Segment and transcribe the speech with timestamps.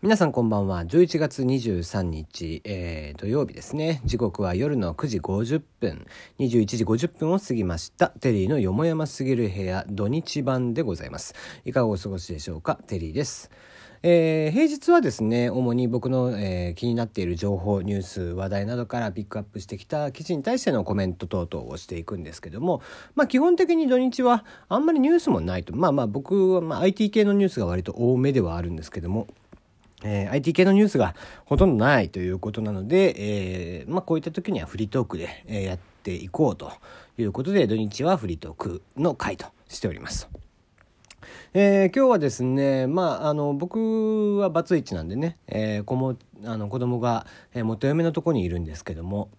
[0.00, 0.84] 皆さんこんばんは。
[0.84, 4.00] 11月23日、えー、土曜日ですね。
[4.04, 6.06] 時刻は夜の9時50分、
[6.38, 8.10] 21時50分を過ぎました。
[8.20, 11.34] テリーのよもやますぎる部屋土日版でございます。
[11.64, 12.76] いかがお過ごしでしょうか？
[12.86, 13.50] テリーです。
[14.04, 22.80] えー、平日はですね主に僕の、えー、気になっている情報ニュース話題などからピックアップしてきた記事に対してのコメント等々をしていくんですけども、
[23.16, 29.26] まあ、基本的に土日はあんまりニュースもないとまあまあ僕は、まあ、IT 系のニュースが割と多めではあるんですけども
[30.04, 31.14] えー、IT 系のニュースが
[31.44, 33.14] ほとんどないということなので、
[33.80, 36.72] えー、まあ、こういった時にはフリートークで、え、やっていこうと
[37.18, 40.28] いうことで、土日はフリートークの回としております。
[41.54, 49.30] えー、今日はですね、まあ、あの、僕はバツイチなんでね、えー、子も、あの、子供が、え、元嫁のとこにいるんですけども、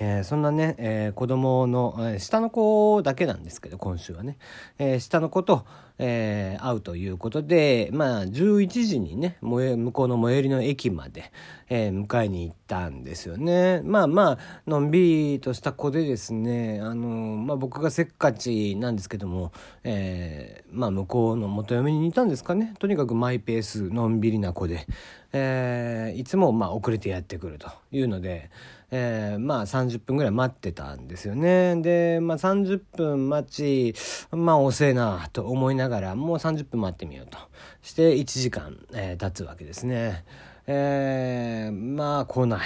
[0.00, 4.38] えー、そんなね、えー、子供の、えー、下の子だけなんですけど、今週はね、
[4.78, 5.64] えー、下の子と、
[5.98, 11.32] えー、会うということで、まあ、11時にね、向こうの最寄りの駅まで、
[11.68, 13.80] えー、迎えに行ったんですよね。
[13.82, 19.52] まあまあ、のんびりとした子でですね、あのまあ僕がせっかちなんですけども、
[19.84, 22.74] えー、まあ向こうの元嫁に似たんですかね。
[22.78, 24.86] とにかくマイペース、のんびりな子で、
[25.32, 28.50] えー、いつもまあ遅れてやってくるというので、
[28.90, 31.76] えー、まあ30分ぐらい待ってたんですよね。
[31.82, 33.94] で、まあ30分待ち、
[34.30, 37.38] まあ遅えなと思いながら、もう30分待ってみようと。
[37.82, 40.24] して1時間、えー、経つわけですね。
[40.68, 42.60] えー、まあ来ない。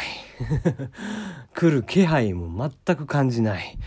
[1.55, 3.79] 来る気配も全く感じない。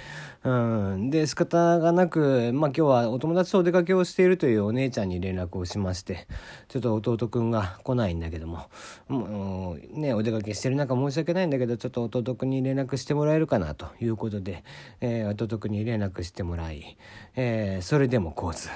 [0.44, 0.52] う
[0.98, 6.28] ん、で仕方がなく、まあ、今日はお友達とお出かけをしているというお姉ちゃんに連絡をしまして
[6.68, 8.68] ちょっと弟くんが来ないんだけども
[9.08, 14.66] もう、ね、お出かけしてる中申し訳ないんだけどちょっと弟くんに連絡してもらえるかなということで、
[15.00, 16.98] えー、弟くんに連絡してもらい、
[17.36, 18.70] えー、それでも来ず。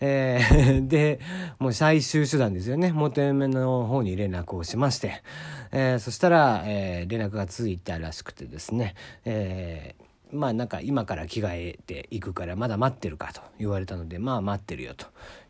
[0.00, 1.20] えー、 で、
[1.58, 2.92] もう最終手段ですよね。
[2.92, 5.22] 元嫁の方に連絡をしまして、
[5.72, 8.94] えー、そしたら、えー、連絡がついたらしくてですね、
[9.24, 15.06] えー、まあなんか今から着替えていくからまだ待ってるかと言われたのでまあ待ってるよと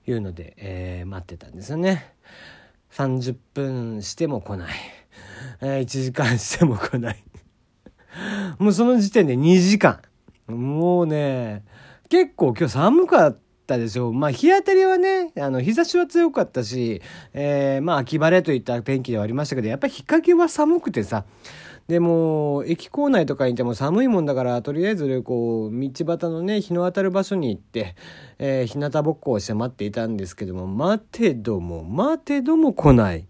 [0.06, 2.14] いうので、えー、待ってたんですよね。
[2.92, 4.75] 30分しても来ない、
[5.60, 7.25] えー、1時間しても来ない。
[8.59, 10.00] もうその時点で2時間。
[10.47, 11.64] もうね
[12.08, 14.12] 結構今日寒かったでしょう。
[14.12, 17.03] まあ日当たりはね、あの日差しは強かったし、
[17.34, 21.25] えー、まあ秋晴れといった天気ではありましたけど、やっぱり日陰は寒くてさ、
[21.88, 27.94] でも駅構内とかにいても寒いもんだからとりあえずこう道端のね日の当たる場所に行って、
[28.38, 33.26] えー、日向ぼっこをして待っていたんですけども待てども待てども来ない。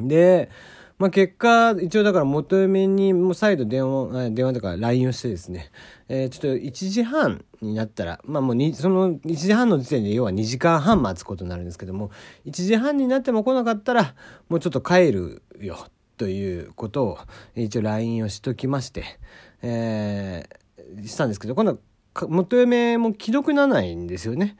[0.00, 0.48] で
[0.98, 5.70] まあ、結果、一応だから元嫁にもう再度電話、電話とか LINE をしてですね、
[6.08, 12.10] えー、ちょっと1時半になったら、まあもう、その1時半の時点で要は2時間半待つことになるんですけども、
[12.46, 14.14] 1時半になっても来なかったら、
[14.48, 15.86] もうちょっと帰るよ
[16.18, 17.18] ということを
[17.54, 19.04] 一応 LINE をしときまして、
[19.62, 21.78] えー、したんですけど、今度
[22.14, 24.56] は元嫁も既読ならないんですよね。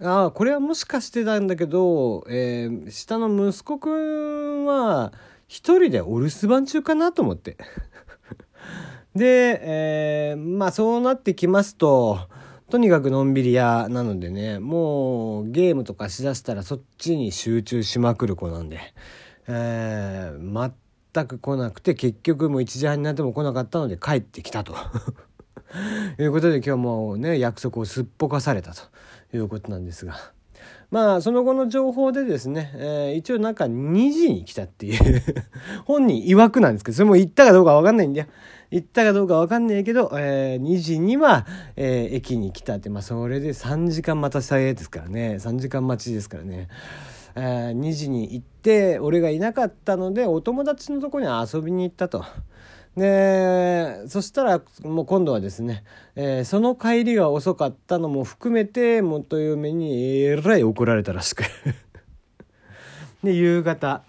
[0.00, 5.12] ああ、これはもしかしてたんだけど、えー、下の息子くんは
[5.48, 7.56] 一人でお留守番中かなと思って。
[9.14, 12.18] で、えー、まあそうなってきますと、
[12.70, 18.80] とにかくのんびり屋なのでね、もうゲームとかしだしたらそっちに集中しまくる子なんで、
[19.46, 20.38] えー、
[21.14, 24.74] 全く来なくて結局もう1時半になっても来なかったので帰ってきたと。
[26.20, 28.82] いうことで今日もね約束をすっぽかされたと
[29.36, 30.14] いうことなんですが。
[30.90, 35.22] まあその後の情報でですね、えー、一応なんか2時に来たっていう。
[35.86, 38.26] 本人曰くなんですけどそれも行ったかどうか分かんないんだよ。
[38.70, 41.46] 行ったかどうか分かんないけど、えー、2時には、
[41.76, 42.90] えー、駅に来たって。
[42.90, 45.36] まあそれで3時間待たされですからね。
[45.40, 46.68] 3時間待ちですからね、
[47.34, 52.24] 2時に行って俺がいなかったのでお友達のとこに遊びに行ったと。
[52.96, 55.82] でそしたらもう今度はですね、
[56.14, 61.42] えー、その帰りが遅かったのも含めて元嫁にえらい怒られたらしく
[63.24, 64.04] で夕方、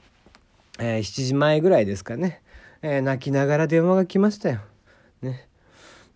[0.78, 2.44] えー、7時前ぐらいですかね、
[2.84, 4.60] えー、泣きながら電話が来ましたよ。
[5.24, 5.48] ね、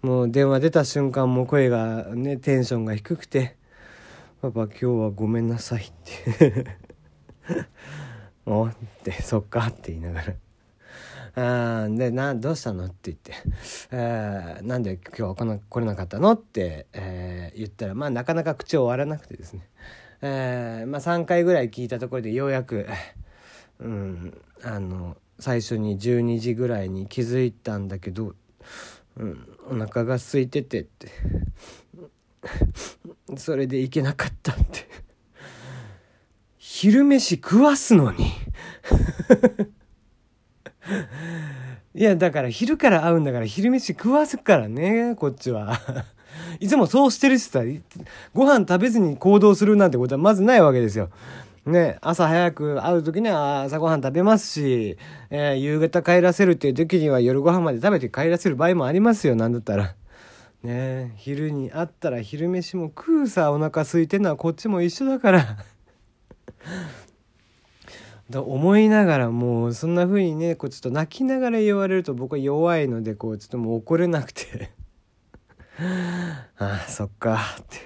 [0.04, 3.56] もう電話出た瞬間も声がねテンションが低くて
[4.44, 6.66] 「パパ今日はごめんなさい」って
[8.46, 10.34] おってそっかって言いながら。
[11.36, 13.34] あでなどうしたのって言って、
[13.92, 19.68] えー、なんで今日は来な来れなかったのって、えー、言ったらまあなかなか口を割らなくてですね、
[20.22, 22.88] えー、まあ、3回ぐらい聞いたところでようやく、
[23.80, 28.34] うん、あの最初に12時ぐらいに気づいたんだけど、
[29.18, 31.10] うん、お腹が空いててって
[33.38, 35.09] それで行けなかったって。
[36.82, 38.28] 昼飯食わすのに
[41.94, 45.78] いやだから昼から会うんだから昼飯食わすからねこっちは
[46.62, 47.64] いつもそうしてるしさ
[48.34, 51.10] ご飯食べずに行動するなんてことはまずないわけですよ
[51.66, 54.98] ね、朝早く会う時には朝ごはん食べますし、
[55.30, 59.96] えー、夕方帰らせるっていう時には夜ご飯まで食べて帰らせる場合もありますよ、なんだったら。
[60.64, 65.58] ね昼に会ったら昼飯も食うさ、お腹空いてんのはこっちも一緒だから。
[68.32, 74.72] と思いながらもうそんな風にねこうちょっと泣きながら言われると僕は弱いのでこうちょっともう怒れなくて。
[76.58, 77.40] ああそっか。
[77.62, 77.78] って。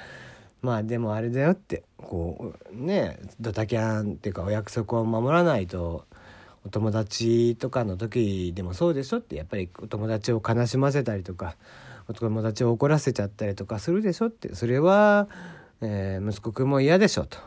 [0.62, 1.84] まあでもあれだよって。
[1.96, 6.04] こうねドタキャンっていうかお約束を守らないと
[6.64, 9.36] お友達とかの時でもそうでしょって。
[9.36, 11.56] やっぱりお友達を悲しませたりとか
[12.08, 14.54] お友達を怒らせちゃったりとかするでしょって。
[14.54, 15.28] それは、
[15.80, 17.38] えー、息子くんも嫌でしょと。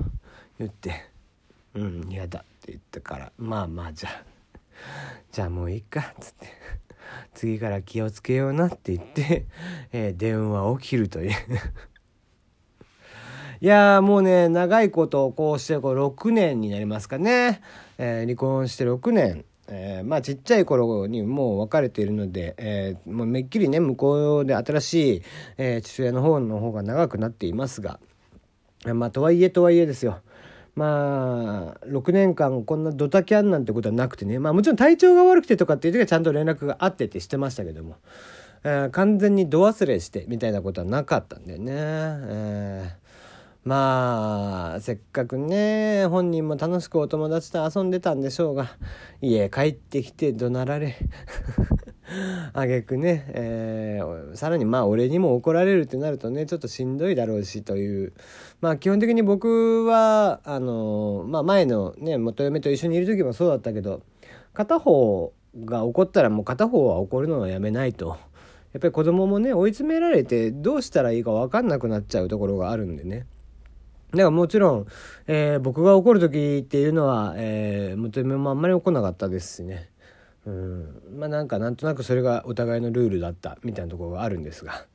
[0.59, 1.09] 言って
[1.75, 4.35] 「うん嫌だ」って言ったから「まあまあじゃあ。
[5.31, 6.47] じゃあもういいか」っつって
[7.33, 9.45] 「次から気をつけような」って言って、
[9.91, 11.31] えー、電話を切るという。
[13.61, 17.61] いやもうね、長いことこうしてこう6年になりますかね。
[17.97, 19.45] えー、離婚して6年。
[19.67, 25.21] えー、まあちっちゃい頃にもう別れているので、えー、もうめっきりね、向こうで新しい、
[25.57, 27.99] えー、父親の方の方が長くなっていますが、
[28.93, 30.19] まあとはいえとはいえですよ。
[30.75, 37.95] まあ、6年間こんなドタキャンなんてことはなくてね、まあもちろん体調が悪くてとかっていう時はちゃんと連絡があってってしてましたけども、
[38.63, 43.06] えー、完全に度忘れしてみたいなことはなかったんでね、えー
[43.66, 48.68] まあ、せっかくね、本人も楽しくお友達と遊んでたんでしょうが、
[49.22, 50.95] 家帰ってきて怒鳴られ、
[52.53, 58.13] あげくね、えー、さらにまあ俺にも怒られるってなるとね、ちょっとしんどいだろうしという、
[58.62, 64.01] まあ基本的に僕は、あの、まあ前のね、元嫁と一緒にいる時もそうだったけど、
[64.53, 65.33] 片方
[65.63, 68.17] が怒ったらもう片方は怒るのはやめないと。
[68.75, 73.25] やっぱり子供もね追い詰められてどうしたらいいか分かんなくなっちゃうところがあるんでね
[74.12, 74.85] だからもちろん、
[75.27, 79.89] えー、僕が怒る時っていうのは、えー、元嫁もあんまり怒んなかったですしね。
[80.45, 84.86] うん、まあなんかなんとなくそれがお互いのルールだったみたいなところがあるんですが、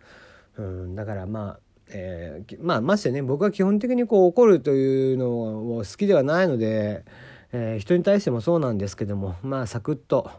[0.56, 7.04] うん、だからまあ、えー、まあましてね僕は基本的にこう怒るというのを好きではないので、
[7.52, 10.30] えー、人に対してもそうなんですけどもまあサクッと、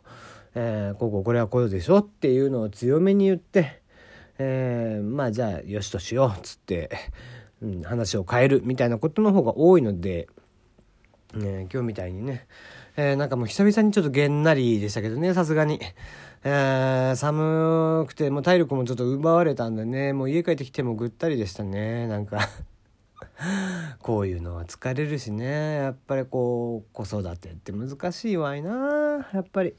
[0.55, 3.81] えー、こここれはこうでしょっていうのを強めに言って、
[4.37, 6.89] えー、まあじゃあよしとしようっつって。
[7.61, 10.27] うん、話を変えるみたいなことの方が多いので、
[11.35, 12.47] ね、今日みたいにね、
[12.97, 15.79] えー、なんかもう久々にちょっとげんなりでしたけどね、さすがに。
[16.43, 22.49] えー、寒くて、もう体力もちょっと奪われたんでね、もう家帰ってきてもぐったりでしたね、なんか
[24.01, 29.75] こういうのは疲れるしね、やっぱりこう、子育てって難しいわいな、やっぱり。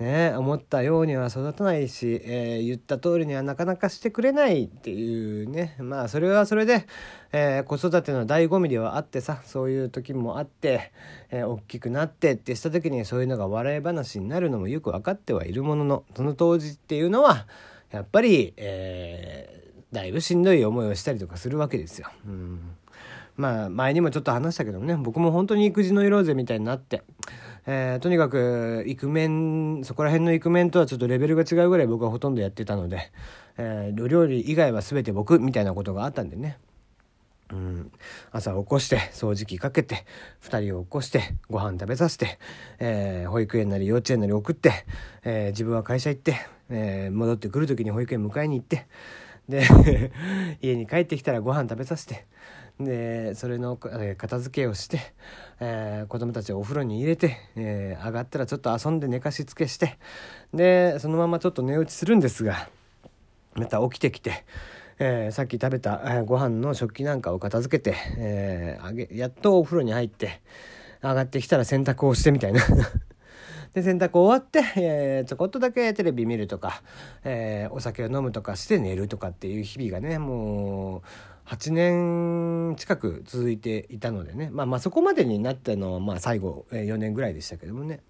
[0.00, 6.86] ね、思ったようには育たないし、えー、言った通りにはなかなかしてくれないっていうねまあそれはそれで、
[7.30, 10.90] えー、子育ての醍醐味ではあってさそういう時もあって、
[11.30, 17.46] えー、大きくなってってした時にそういうのが笑い話になるのもよく分かってはいるもののその当時っていうのは
[17.92, 22.10] やっぱり、えー、だいぶしんどい思いをしたりとかするわけですよ。
[22.26, 22.76] うん
[23.36, 27.02] まあ前にもちょっと話したけどもね僕も本当に育児の色ぜみたいになって。
[27.66, 33.10] えー、とにかくイクメンそこら辺のイクメンとはちょっとレベルが違うぐらい僕はほとんどやってたので、
[33.56, 36.58] えー、料理以外は全て僕みたいなことがあったんでね
[37.52, 37.92] うん、
[38.32, 40.04] 朝起こして掃除機かけて
[40.42, 42.38] 2人を起こしてご飯食べさせて、
[42.78, 44.72] えー、保育園なり幼稚園なり送って、
[45.24, 46.36] えー、自分は会社行って、
[46.70, 48.86] えー、戻ってくる時に保育園迎えに行って
[49.48, 49.62] で
[50.62, 52.26] 家に帰ってきたらご飯食べさせて
[52.80, 55.00] でそれの、片付けをして、
[55.60, 59.98] えー、子供たちをお風呂に入れて、えー、上がったらちょっと遊んで寝かしつけして
[60.52, 62.68] でそのままちょっと寝落ちするんですが
[63.54, 64.44] また起きてきて。
[64.98, 70.40] えー、さっき食べた、えー、ご飯の食器なんかを片付けて、えー、あげやっとお風呂に入って
[71.02, 72.60] 上がってきたら洗濯をしてみたいな
[73.74, 76.80] で洗濯終わって、えー、ちょこっとだけテレビ見るとか、
[77.24, 81.02] えー、お酒を飲むとかして寝るとかっていう日々がねもう
[81.46, 88.00] 8年近く続いていたのでね、まあ、まあそこまでになったのはまあ最後4年ぐらいでしたけどもね。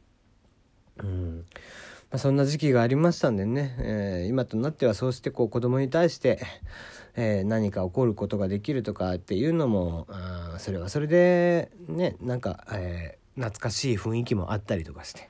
[0.99, 1.45] うん。
[2.11, 6.39] まあ、そんな時期がありましたんでね、えー、今となってはそうしてこう子供に対して、
[7.17, 15.29] えー、何か起こることができるとかっていうのもあそれはそれでねなんか、えー、懐かしい雰囲気もあったりとかして、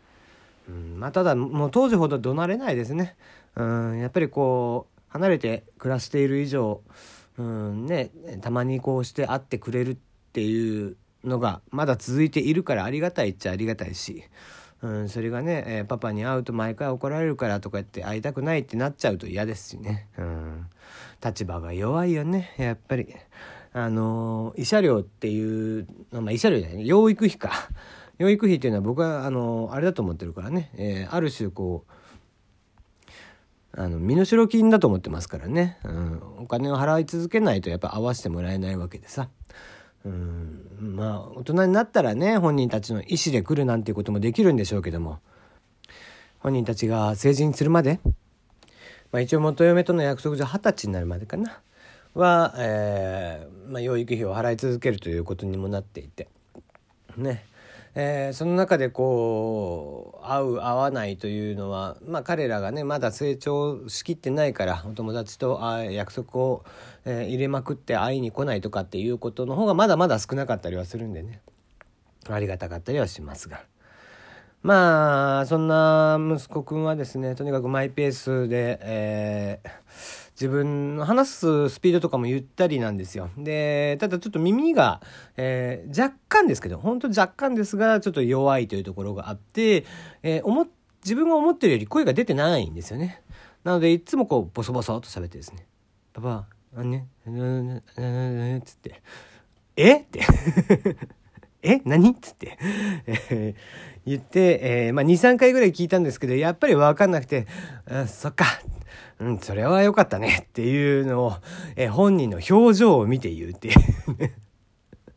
[0.68, 1.00] うん。
[1.00, 3.16] まあ、ただもう当時ほど怒鳴れないですね。
[3.56, 3.98] うん。
[3.98, 6.82] やっぱりこう離れて暮らしている以上
[7.38, 8.10] うんね、
[8.40, 9.96] たまにこうして会ってくれるっ
[10.32, 14.24] ていうのがまだ続いているからありがたいっちゃありがたいし、
[14.82, 20.66] うん、それがね、えー、パパに会うと毎回怒られるからとか言って会いたくないってなっちゃうと嫌ですしね、うん、
[21.24, 23.14] 立場が弱いよねやっぱり。
[23.76, 27.50] あの慰謝料っていうまあ慰謝料じゃない養育費か。
[28.18, 31.92] 養育費っていうのは僕はあのあれだと思ってるからね、えー、ある種こう
[33.76, 39.28] あの身代金だと思ってますからね、うん、お金を払い続けないとやっぱ合わせてもらえないわけでさ。
[40.04, 45.18] うん、まあ大人になったらね本人たちの意思で来るなんていうこともできるんでしょうけども。
[46.44, 48.00] 本人たちが成人するまで、
[49.10, 51.58] まあ、一応元嫁との約束上二十歳になるまでかな。
[52.12, 56.28] は、えーまあ、養育費を払い続けるということにもなっていて。
[57.16, 57.46] ね。
[57.96, 66.64] えー、その中でこう会う会わないというのは、まあ、彼らがねまだ成長しきってないからお友達とあ約束を、
[67.04, 71.40] えー、入れまくって会いに来ないとかっていうことの方がまだまだ少なかったりはするんでね
[72.28, 73.64] ありがたかったりはしますが。
[74.62, 79.68] まあそんな息子くんはですねとにかくマイペースで、えー、
[80.34, 83.30] 自分の話すスピードとかもゆったりなんですよ。
[83.38, 85.00] でただちょっと耳が、
[85.36, 89.84] えー、若干ですけど本当若干ですがちょっと弱いというところがあって、
[90.22, 90.68] えー、
[91.04, 93.22] 自分が思ってるより声が出てないんですよね。
[93.62, 95.66] なのでいつもこうボソボソと喋ってですね
[96.12, 97.06] 「パパあね」
[98.64, 99.02] つって
[99.76, 100.20] 「えっ?」て
[101.64, 102.12] え何？
[102.12, 102.58] っ つって、
[104.06, 107.46] 言って、えー、まあ、2、3回ぐらい聞いたんですけど、やっぱりわかんなくて、
[107.90, 108.44] あそっか、
[109.18, 111.32] うん、それは良かったねっていうのを、
[111.76, 113.74] えー、本人の表情を見て言うっていう。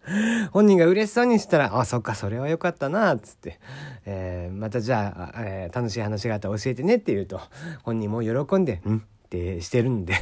[0.53, 3.59] 本人が嬉しそうにしたら、あ、そっか、それは良かったな、っつって、
[4.05, 7.41] えー、またじゃあ、えー、楽しい話があったら教えてねって言うと、
[7.83, 10.13] 本人も喜んで、んってしてるんで。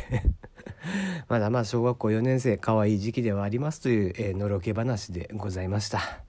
[1.28, 6.25] まだまあ小学校4年生可愛い時期ではありますという、えー、のろけ話でございました。